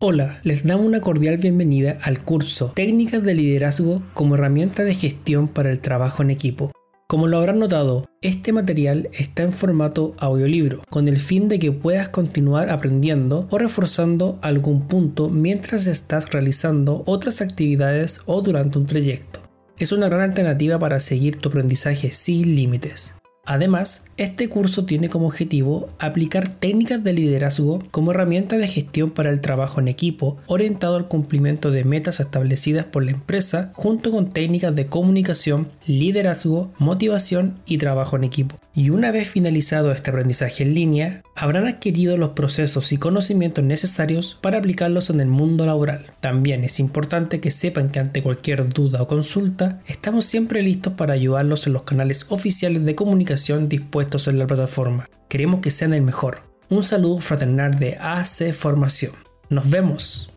[0.00, 5.48] Hola, les damos una cordial bienvenida al curso Técnicas de Liderazgo como herramienta de gestión
[5.48, 6.70] para el trabajo en equipo.
[7.08, 11.72] Como lo habrán notado, este material está en formato audiolibro, con el fin de que
[11.72, 18.86] puedas continuar aprendiendo o reforzando algún punto mientras estás realizando otras actividades o durante un
[18.86, 19.40] trayecto.
[19.80, 23.16] Es una gran alternativa para seguir tu aprendizaje sin límites.
[23.48, 29.30] Además, este curso tiene como objetivo aplicar técnicas de liderazgo como herramienta de gestión para
[29.30, 34.32] el trabajo en equipo, orientado al cumplimiento de metas establecidas por la empresa, junto con
[34.32, 38.56] técnicas de comunicación, liderazgo, motivación y trabajo en equipo.
[38.74, 44.36] Y una vez finalizado este aprendizaje en línea, habrán adquirido los procesos y conocimientos necesarios
[44.40, 46.06] para aplicarlos en el mundo laboral.
[46.20, 51.14] También es importante que sepan que ante cualquier duda o consulta, estamos siempre listos para
[51.14, 55.08] ayudarlos en los canales oficiales de comunicación dispuestos en la plataforma.
[55.28, 56.42] Queremos que sean el mejor.
[56.70, 59.12] Un saludo fraternal de AC Formación.
[59.48, 60.30] Nos vemos.